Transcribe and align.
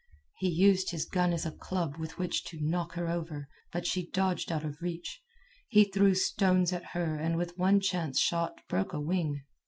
He 0.39 0.49
used 0.49 0.89
his 0.89 1.05
gun 1.05 1.31
as 1.31 1.45
a 1.45 1.51
club 1.51 1.97
with 1.99 2.17
which 2.17 2.43
to 2.45 2.57
knock 2.59 2.93
her 2.93 3.07
over, 3.07 3.47
but 3.71 3.85
she 3.85 4.09
dodged 4.09 4.51
out 4.51 4.63
of 4.65 4.81
reach. 4.81 5.21
He 5.67 5.83
threw 5.83 6.15
stones 6.15 6.73
at 6.73 6.93
her 6.95 7.17
and 7.19 7.37
with 7.37 7.55
one 7.55 7.79
chance 7.81 8.19
shot 8.19 8.61
broke 8.67 8.93
a 8.93 8.99
wing. 8.99 9.43